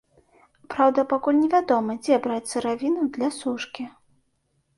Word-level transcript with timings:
Праўда, 0.73 1.03
пакуль 1.11 1.37
невядома, 1.41 1.97
дзе 2.07 2.17
браць 2.25 2.49
сыравіну 2.53 3.07
для 3.19 3.29
сушкі. 3.39 3.87